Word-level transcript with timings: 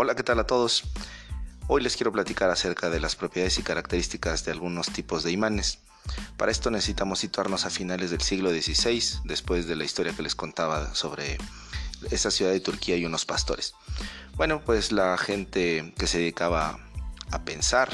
Hola, 0.00 0.14
¿qué 0.14 0.22
tal 0.22 0.38
a 0.38 0.46
todos? 0.46 0.84
Hoy 1.66 1.82
les 1.82 1.96
quiero 1.96 2.12
platicar 2.12 2.50
acerca 2.50 2.88
de 2.88 3.00
las 3.00 3.16
propiedades 3.16 3.58
y 3.58 3.64
características 3.64 4.44
de 4.44 4.52
algunos 4.52 4.92
tipos 4.92 5.24
de 5.24 5.32
imanes. 5.32 5.80
Para 6.36 6.52
esto 6.52 6.70
necesitamos 6.70 7.18
situarnos 7.18 7.66
a 7.66 7.70
finales 7.70 8.12
del 8.12 8.20
siglo 8.20 8.50
XVI, 8.50 9.02
después 9.24 9.66
de 9.66 9.74
la 9.74 9.82
historia 9.82 10.14
que 10.14 10.22
les 10.22 10.36
contaba 10.36 10.94
sobre 10.94 11.36
esa 12.12 12.30
ciudad 12.30 12.52
de 12.52 12.60
Turquía 12.60 12.96
y 12.96 13.06
unos 13.06 13.26
pastores. 13.26 13.74
Bueno, 14.36 14.62
pues 14.64 14.92
la 14.92 15.18
gente 15.18 15.92
que 15.98 16.06
se 16.06 16.18
dedicaba 16.18 16.78
a 17.32 17.42
pensar 17.42 17.90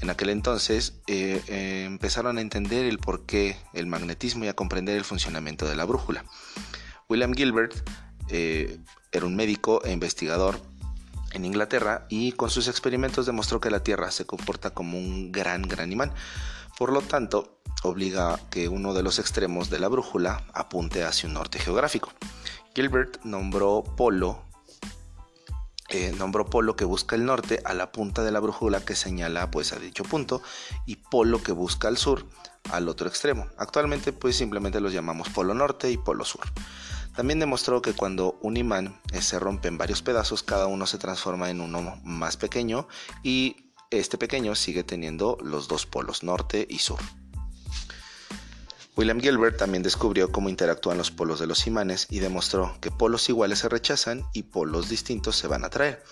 en 0.00 0.08
aquel 0.08 0.30
entonces 0.30 0.94
eh, 1.08 1.42
eh, 1.48 1.84
empezaron 1.84 2.38
a 2.38 2.40
entender 2.40 2.86
el 2.86 2.96
porqué, 2.96 3.58
el 3.74 3.86
magnetismo 3.86 4.46
y 4.46 4.48
a 4.48 4.54
comprender 4.54 4.96
el 4.96 5.04
funcionamiento 5.04 5.68
de 5.68 5.76
la 5.76 5.84
brújula. 5.84 6.24
William 7.06 7.34
Gilbert 7.34 7.74
eh, 8.28 8.78
era 9.12 9.26
un 9.26 9.36
médico 9.36 9.84
e 9.84 9.92
investigador 9.92 10.69
en 11.32 11.44
Inglaterra 11.44 12.06
y 12.08 12.32
con 12.32 12.50
sus 12.50 12.68
experimentos 12.68 13.26
demostró 13.26 13.60
que 13.60 13.70
la 13.70 13.82
Tierra 13.82 14.10
se 14.10 14.26
comporta 14.26 14.70
como 14.70 14.98
un 14.98 15.32
gran, 15.32 15.62
gran 15.62 15.92
imán. 15.92 16.12
Por 16.78 16.92
lo 16.92 17.02
tanto, 17.02 17.60
obliga 17.82 18.38
que 18.50 18.68
uno 18.68 18.94
de 18.94 19.02
los 19.02 19.18
extremos 19.18 19.70
de 19.70 19.78
la 19.78 19.88
brújula 19.88 20.44
apunte 20.52 21.04
hacia 21.04 21.28
un 21.28 21.34
norte 21.34 21.58
geográfico. 21.58 22.10
Gilbert 22.74 23.22
nombró 23.24 23.82
polo, 23.96 24.42
eh, 25.88 26.12
nombró 26.16 26.46
polo 26.46 26.76
que 26.76 26.84
busca 26.84 27.16
el 27.16 27.24
norte 27.24 27.60
a 27.64 27.74
la 27.74 27.90
punta 27.90 28.22
de 28.22 28.30
la 28.30 28.40
brújula 28.40 28.84
que 28.84 28.94
señala 28.94 29.50
pues 29.50 29.72
a 29.72 29.78
dicho 29.78 30.04
punto 30.04 30.40
y 30.86 30.96
polo 30.96 31.42
que 31.42 31.52
busca 31.52 31.88
al 31.88 31.96
sur 31.96 32.26
al 32.70 32.88
otro 32.88 33.08
extremo. 33.08 33.48
Actualmente 33.56 34.12
pues 34.12 34.36
simplemente 34.36 34.80
los 34.80 34.92
llamamos 34.92 35.28
polo 35.30 35.52
norte 35.52 35.90
y 35.90 35.96
polo 35.96 36.24
sur. 36.24 36.44
También 37.14 37.40
demostró 37.40 37.82
que 37.82 37.92
cuando 37.92 38.38
un 38.40 38.56
imán 38.56 39.00
se 39.20 39.38
rompe 39.38 39.68
en 39.68 39.78
varios 39.78 40.02
pedazos, 40.02 40.42
cada 40.42 40.66
uno 40.66 40.86
se 40.86 40.98
transforma 40.98 41.50
en 41.50 41.60
uno 41.60 42.00
más 42.04 42.36
pequeño 42.36 42.88
y 43.22 43.56
este 43.90 44.18
pequeño 44.18 44.54
sigue 44.54 44.84
teniendo 44.84 45.36
los 45.42 45.68
dos 45.68 45.86
polos 45.86 46.22
norte 46.22 46.66
y 46.68 46.78
sur. 46.78 47.00
William 48.96 49.20
Gilbert 49.20 49.56
también 49.56 49.82
descubrió 49.82 50.30
cómo 50.30 50.48
interactúan 50.48 50.98
los 50.98 51.10
polos 51.10 51.40
de 51.40 51.46
los 51.46 51.66
imanes 51.66 52.06
y 52.10 52.18
demostró 52.18 52.76
que 52.80 52.90
polos 52.90 53.28
iguales 53.28 53.60
se 53.60 53.68
rechazan 53.68 54.24
y 54.32 54.42
polos 54.42 54.88
distintos 54.88 55.36
se 55.36 55.46
van 55.46 55.64
a 55.64 55.68
atraer. 55.68 56.04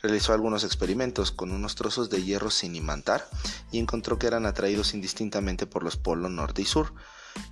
Realizó 0.00 0.32
algunos 0.32 0.64
experimentos 0.64 1.32
con 1.32 1.52
unos 1.52 1.74
trozos 1.74 2.08
de 2.08 2.22
hierro 2.22 2.50
sin 2.50 2.76
imantar 2.76 3.28
y 3.70 3.78
encontró 3.78 4.18
que 4.18 4.26
eran 4.26 4.46
atraídos 4.46 4.94
indistintamente 4.94 5.66
por 5.66 5.82
los 5.82 5.96
polos 5.96 6.30
norte 6.30 6.62
y 6.62 6.64
sur. 6.64 6.94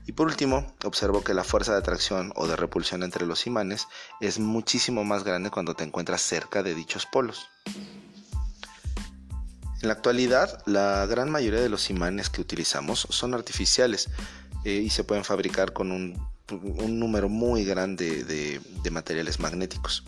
Y 0.07 0.13
por 0.13 0.27
último, 0.27 0.75
observo 0.85 1.23
que 1.23 1.35
la 1.35 1.45
fuerza 1.45 1.73
de 1.73 1.79
atracción 1.79 2.33
o 2.37 2.47
de 2.47 2.57
repulsión 2.57 3.03
entre 3.03 3.27
los 3.27 3.47
imanes 3.47 3.87
es 4.21 4.39
muchísimo 4.39 5.05
más 5.05 5.25
grande 5.25 5.51
cuando 5.51 5.75
te 5.75 5.85
encuentras 5.85 6.23
cerca 6.23 6.63
de 6.63 6.75
dichos 6.75 7.07
polos. 7.07 7.49
En 9.81 9.89
la 9.89 9.93
actualidad, 9.93 10.63
la 10.67 11.07
gran 11.07 11.31
mayoría 11.31 11.61
de 11.61 11.69
los 11.69 11.91
imanes 11.91 12.31
que 12.31 12.41
utilizamos 12.41 13.07
son 13.11 13.35
artificiales 13.35 14.09
eh, 14.65 14.73
y 14.73 14.91
se 14.91 15.05
pueden 15.05 15.25
fabricar 15.25 15.73
con 15.73 15.93
un, 15.93 16.29
número 16.49 17.29
muy 17.29 17.65
grande 17.65 18.25
de 18.25 18.91
materiales 18.91 19.39
magnéticos 19.39 20.03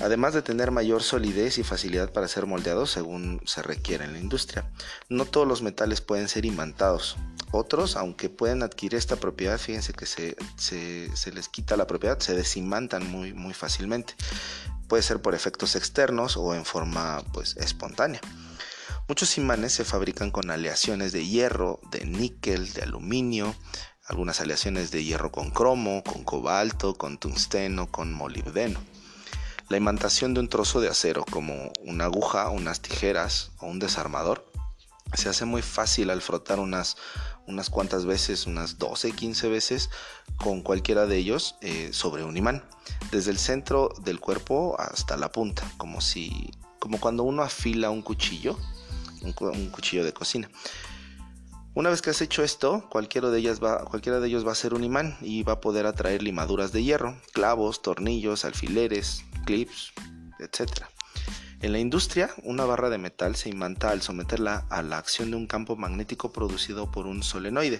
además 0.00 0.34
de 0.34 0.42
tener 0.42 0.70
mayor 0.70 1.02
solidez 1.02 1.58
y 1.58 1.62
facilidad 1.62 2.12
para 2.12 2.28
ser 2.28 2.46
moldeados 2.46 2.90
según 2.90 3.40
se 3.44 3.62
requiere 3.62 4.04
en 4.04 4.12
la 4.12 4.18
industria. 4.18 4.70
No 5.08 5.24
todos 5.24 5.46
los 5.46 5.62
metales 5.62 6.00
pueden 6.00 6.28
ser 6.28 6.44
imantados. 6.44 7.16
Otros, 7.56 7.94
aunque 7.94 8.28
pueden 8.28 8.64
adquirir 8.64 8.96
esta 8.96 9.14
propiedad, 9.14 9.58
fíjense 9.58 9.92
que 9.92 10.06
se, 10.06 11.32
les 11.32 11.48
quita 11.48 11.76
la 11.76 11.86
propiedad, 11.86 12.18
se 12.18 12.34
desimantan 12.34 13.08
muy, 13.08 13.32
muy 13.32 13.54
fácilmente. 13.54 14.16
Puede 14.88 15.04
ser 15.04 15.22
por 15.22 15.36
efectos 15.36 15.76
externos 15.76 16.36
o 16.36 16.52
en 16.56 16.64
forma 16.64 17.22
pues, 17.32 17.56
espontánea. 17.56 18.20
Muchos 19.06 19.38
imanes 19.38 19.72
se 19.72 19.84
fabrican 19.84 20.32
con 20.32 20.50
aleaciones 20.50 21.12
de 21.12 21.28
hierro, 21.28 21.78
de 21.92 22.04
níquel, 22.04 22.72
de 22.72 22.82
aluminio, 22.82 23.54
algunas 24.04 24.40
aleaciones 24.40 24.90
de 24.90 25.04
hierro 25.04 25.30
con 25.30 25.52
cromo, 25.52 26.02
con 26.02 26.24
cobalto, 26.24 26.96
con 26.96 27.18
tungsteno, 27.18 27.88
con 27.88 28.12
molibdeno. 28.12 28.80
La 29.68 29.76
imantación 29.76 30.34
de 30.34 30.40
un 30.40 30.48
trozo 30.48 30.80
de 30.80 30.88
acero 30.88 31.24
como 31.30 31.72
una 31.84 32.06
aguja, 32.06 32.50
unas 32.50 32.80
tijeras 32.80 33.52
o 33.60 33.66
un 33.66 33.78
desarmador 33.78 34.53
se 35.16 35.28
hace 35.28 35.44
muy 35.44 35.62
fácil 35.62 36.10
al 36.10 36.22
frotar 36.22 36.58
unas, 36.60 36.96
unas 37.46 37.70
cuantas 37.70 38.06
veces, 38.06 38.46
unas 38.46 38.78
12, 38.78 39.12
15 39.12 39.48
veces 39.48 39.90
con 40.36 40.62
cualquiera 40.62 41.06
de 41.06 41.16
ellos 41.16 41.56
eh, 41.60 41.90
sobre 41.92 42.24
un 42.24 42.36
imán, 42.36 42.64
desde 43.10 43.30
el 43.30 43.38
centro 43.38 43.90
del 44.02 44.20
cuerpo 44.20 44.76
hasta 44.78 45.16
la 45.16 45.30
punta, 45.30 45.70
como 45.76 46.00
si, 46.00 46.50
como 46.78 46.98
cuando 46.98 47.22
uno 47.22 47.42
afila 47.42 47.90
un 47.90 48.02
cuchillo, 48.02 48.58
un, 49.22 49.70
cuchillo 49.70 50.04
de 50.04 50.12
cocina. 50.12 50.50
Una 51.74 51.90
vez 51.90 52.02
que 52.02 52.10
has 52.10 52.20
hecho 52.20 52.44
esto, 52.44 52.88
cualquiera 52.88 53.30
de, 53.30 53.40
ellas 53.40 53.62
va, 53.62 53.84
cualquiera 53.84 54.20
de 54.20 54.28
ellos 54.28 54.46
va 54.46 54.52
a 54.52 54.56
ser 54.56 54.74
un 54.74 54.84
imán 54.84 55.16
y 55.20 55.42
va 55.42 55.54
a 55.54 55.60
poder 55.60 55.86
atraer 55.86 56.22
limaduras 56.22 56.70
de 56.70 56.84
hierro, 56.84 57.20
clavos, 57.32 57.82
tornillos, 57.82 58.44
alfileres, 58.44 59.24
clips, 59.44 59.92
etc. 60.38 60.84
En 61.64 61.72
la 61.72 61.78
industria, 61.78 62.28
una 62.42 62.66
barra 62.66 62.90
de 62.90 62.98
metal 62.98 63.36
se 63.36 63.48
imanta 63.48 63.88
al 63.88 64.02
someterla 64.02 64.66
a 64.68 64.82
la 64.82 64.98
acción 64.98 65.30
de 65.30 65.38
un 65.38 65.46
campo 65.46 65.76
magnético 65.76 66.30
producido 66.30 66.90
por 66.90 67.06
un 67.06 67.22
solenoide, 67.22 67.78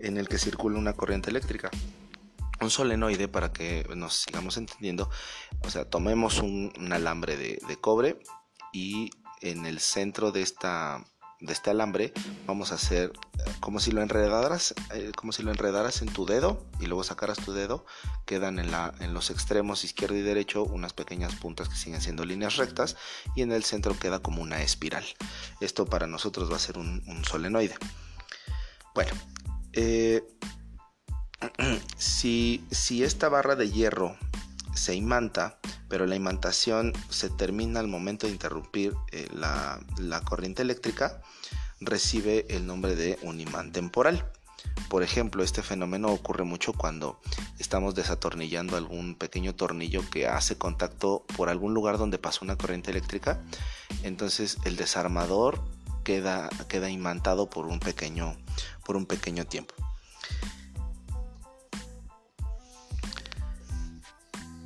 en 0.00 0.16
el 0.16 0.30
que 0.30 0.38
circula 0.38 0.78
una 0.78 0.94
corriente 0.94 1.28
eléctrica. 1.28 1.70
Un 2.58 2.70
solenoide, 2.70 3.28
para 3.28 3.52
que 3.52 3.86
nos 3.94 4.14
sigamos 4.14 4.56
entendiendo, 4.56 5.10
o 5.60 5.68
sea, 5.68 5.84
tomemos 5.90 6.38
un, 6.38 6.72
alambre 6.90 7.36
de 7.36 7.76
cobre 7.82 8.18
y 8.72 9.10
en 9.42 9.66
el 9.66 9.80
centro 9.80 10.32
de 10.32 10.40
esta 10.40 11.04
de 11.46 11.52
este 11.52 11.70
alambre 11.70 12.12
vamos 12.46 12.72
a 12.72 12.74
hacer 12.74 13.12
eh, 13.38 13.50
como 13.60 13.80
si 13.80 13.92
lo 13.92 14.02
enredaras 14.02 14.74
eh, 14.92 15.12
como 15.16 15.32
si 15.32 15.42
lo 15.42 15.50
enredaras 15.50 16.02
en 16.02 16.08
tu 16.08 16.26
dedo 16.26 16.66
y 16.80 16.86
luego 16.86 17.04
sacaras 17.04 17.38
tu 17.38 17.52
dedo 17.52 17.86
quedan 18.24 18.58
en, 18.58 18.70
la, 18.70 18.92
en 19.00 19.14
los 19.14 19.30
extremos 19.30 19.84
izquierdo 19.84 20.16
y 20.16 20.22
derecho 20.22 20.64
unas 20.64 20.92
pequeñas 20.92 21.34
puntas 21.36 21.68
que 21.68 21.76
siguen 21.76 22.00
siendo 22.00 22.24
líneas 22.24 22.56
rectas 22.56 22.96
y 23.34 23.42
en 23.42 23.52
el 23.52 23.64
centro 23.64 23.98
queda 23.98 24.18
como 24.18 24.42
una 24.42 24.62
espiral. 24.62 25.04
Esto 25.60 25.86
para 25.86 26.06
nosotros 26.06 26.50
va 26.50 26.56
a 26.56 26.60
ser 26.60 26.76
un, 26.78 27.02
solenoide. 27.24 27.76
Bueno 28.94 29.12
eh, 29.72 30.24
si, 31.96 32.64
si 32.70 33.04
esta 33.04 33.28
barra 33.28 33.54
de 33.54 33.70
hierro 33.70 34.16
se 34.74 34.94
imanta 34.94 35.58
pero 35.88 36.06
la 36.06 36.16
imantación 36.16 36.92
se 37.08 37.30
termina 37.30 37.80
al 37.80 37.88
momento 37.88 38.26
de 38.26 38.32
interrumpir 38.32 38.94
eh, 39.12 39.28
la, 39.32 39.80
corriente 40.24 40.62
eléctrica, 40.62 41.20
recibe 41.80 42.46
el 42.48 42.66
nombre 42.66 42.96
de 42.96 43.18
un 43.22 43.40
imán 43.40 43.72
temporal. 43.72 44.30
Por 44.88 45.02
ejemplo, 45.02 45.42
este 45.42 45.62
fenómeno 45.62 46.08
ocurre 46.08 46.44
mucho 46.44 46.72
cuando 46.72 47.20
estamos 47.58 47.94
desatornillando 47.94 48.76
algún 48.76 49.14
pequeño 49.14 49.54
tornillo 49.54 50.02
que 50.10 50.26
hace 50.26 50.58
contacto 50.58 51.24
por 51.36 51.48
algún 51.48 51.74
lugar 51.74 51.98
donde 51.98 52.18
pasó 52.18 52.44
una 52.44 52.56
corriente 52.56 52.90
eléctrica. 52.90 53.40
Entonces 54.02 54.58
el 54.64 54.76
desarmador 54.76 55.62
queda, 56.04 56.50
imantado 56.90 57.48
por 57.48 57.66
un 57.66 57.80
pequeño 57.80 58.36
tiempo. 59.46 59.74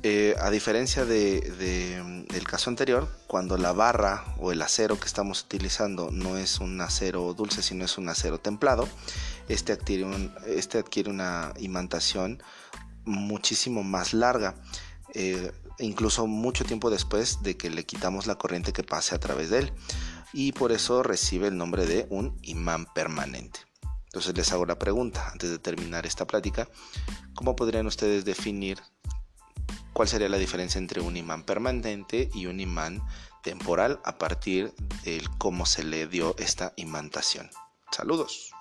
Eh, 0.03 0.35
a 0.39 0.49
diferencia 0.49 1.05
de, 1.05 1.41
del 2.27 2.47
caso 2.47 2.71
anterior, 2.71 3.07
cuando 3.27 3.55
la 3.57 3.71
barra 3.71 4.25
o 4.39 4.51
el 4.51 4.63
acero 4.63 4.99
que 4.99 5.05
estamos 5.05 5.43
utilizando 5.43 6.09
no 6.09 6.37
es 6.37 6.59
un 6.59 6.81
acero 6.81 7.35
dulce, 7.35 7.61
sino 7.61 7.85
es 7.85 7.99
un 7.99 8.09
acero 8.09 8.39
templado, 8.39 8.89
este 9.47 9.73
adquiere, 9.73 10.31
este 10.47 10.83
una 11.07 11.53
imantación 11.59 12.41
muchísimo 13.05 13.83
más 13.83 14.15
larga, 14.15 14.55
eh, 15.13 15.51
incluso 15.77 16.25
mucho 16.25 16.65
tiempo 16.65 16.89
después 16.89 17.43
de 17.43 17.55
que 17.55 17.69
le 17.69 17.85
quitamos 17.85 18.25
la 18.25 18.35
corriente 18.35 18.73
que 18.73 18.83
pase 18.83 19.13
a 19.13 19.19
través 19.19 19.51
de 19.51 19.59
él, 19.59 19.73
y 20.33 20.51
por 20.53 20.71
eso 20.71 21.03
recibe 21.03 21.47
el 21.47 21.57
nombre 21.57 21.85
de 21.85 22.07
un 22.09 22.39
imán 22.41 22.87
permanente. 22.95 23.59
Entonces 24.05 24.35
les 24.35 24.51
hago 24.51 24.65
la 24.65 24.79
pregunta, 24.79 25.29
antes 25.31 25.51
de 25.51 25.59
terminar 25.59 26.07
esta 26.07 26.25
plática, 26.25 26.67
¿cómo 27.35 27.55
podrían 27.55 27.85
ustedes 27.85 28.25
definir 28.25 28.79
cuál 29.93 30.07
sería 30.07 30.29
la 30.29 30.37
diferencia 30.37 30.79
entre 30.79 31.01
un 31.01 31.17
imán 31.17 31.43
permanente 31.43 32.29
y 32.33 32.45
un 32.45 32.59
imán 32.59 33.01
temporal 33.43 33.99
a 34.03 34.17
partir 34.17 34.73
de 35.03 35.23
cómo 35.37 35.65
se 35.65 35.83
le 35.83 36.07
dio 36.07 36.35
esta 36.37 36.73
imantación. 36.75 37.49
Saludos. 37.91 38.51